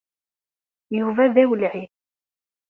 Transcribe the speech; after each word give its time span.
Yuba 0.97 1.25
d 1.33 1.35
awelɛi. 1.43 1.83